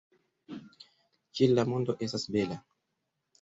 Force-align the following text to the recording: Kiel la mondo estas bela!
Kiel 1.33 1.53
la 1.59 1.67
mondo 1.73 1.97
estas 2.07 2.27
bela! 2.37 2.59